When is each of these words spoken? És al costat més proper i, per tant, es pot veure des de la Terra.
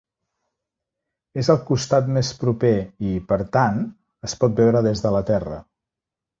És 1.41 1.51
al 1.55 1.59
costat 1.67 2.09
més 2.17 2.33
proper 2.45 2.73
i, 3.11 3.13
per 3.33 3.39
tant, 3.59 3.79
es 4.31 4.37
pot 4.43 4.59
veure 4.65 4.85
des 4.91 5.07
de 5.07 5.17
la 5.21 5.25
Terra. 5.33 5.63